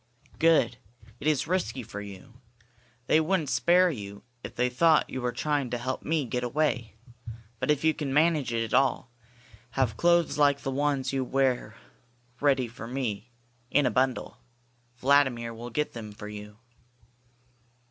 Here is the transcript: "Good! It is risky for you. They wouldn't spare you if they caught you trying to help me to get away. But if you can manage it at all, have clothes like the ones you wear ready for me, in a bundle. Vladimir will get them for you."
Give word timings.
"Good! 0.39 0.77
It 1.19 1.27
is 1.27 1.45
risky 1.45 1.83
for 1.83 2.01
you. 2.01 2.41
They 3.05 3.19
wouldn't 3.19 3.51
spare 3.51 3.91
you 3.91 4.23
if 4.43 4.55
they 4.55 4.67
caught 4.71 5.07
you 5.11 5.31
trying 5.31 5.69
to 5.69 5.77
help 5.77 6.01
me 6.01 6.23
to 6.23 6.27
get 6.31 6.43
away. 6.43 6.95
But 7.59 7.69
if 7.69 7.83
you 7.83 7.93
can 7.93 8.11
manage 8.11 8.51
it 8.51 8.63
at 8.63 8.73
all, 8.73 9.11
have 9.77 9.97
clothes 9.97 10.39
like 10.39 10.61
the 10.61 10.71
ones 10.71 11.13
you 11.13 11.23
wear 11.23 11.75
ready 12.39 12.67
for 12.67 12.87
me, 12.87 13.29
in 13.69 13.85
a 13.85 13.91
bundle. 13.91 14.37
Vladimir 14.97 15.53
will 15.53 15.69
get 15.69 15.93
them 15.93 16.11
for 16.13 16.27
you." 16.27 16.57